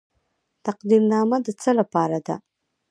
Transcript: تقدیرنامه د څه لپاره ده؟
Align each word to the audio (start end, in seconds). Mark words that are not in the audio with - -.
تقدیرنامه 0.65 1.37
د 1.45 1.47
څه 1.61 1.71
لپاره 1.79 2.17
ده؟ 2.25 2.35